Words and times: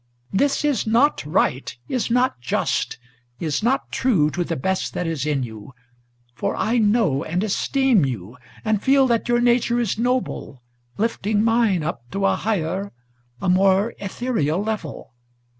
This 0.33 0.65
is 0.65 0.87
not 0.87 1.23
right, 1.27 1.77
is 1.87 2.09
not 2.09 2.39
just, 2.41 2.97
is 3.39 3.61
not 3.61 3.91
true 3.91 4.31
to 4.31 4.43
the 4.43 4.55
best 4.55 4.95
that 4.95 5.05
is 5.05 5.27
in 5.27 5.43
you; 5.43 5.75
For 6.33 6.55
I 6.55 6.79
know 6.79 7.23
and 7.23 7.43
esteem 7.43 8.03
you, 8.05 8.35
and 8.65 8.81
feel 8.81 9.05
that 9.05 9.29
your 9.29 9.39
nature 9.39 9.79
is 9.79 9.99
noble, 9.99 10.63
Lifting 10.97 11.43
mine 11.43 11.83
up 11.83 12.09
to 12.13 12.25
a 12.25 12.35
higher, 12.35 12.91
a 13.41 13.47
more 13.47 13.93
ethereal 13.99 14.63
level. 14.63 15.13